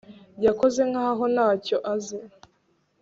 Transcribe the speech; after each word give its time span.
Yakoze 0.45 0.81
nkaho 0.89 1.23
ntacyo 1.33 1.77
azi 1.93 2.17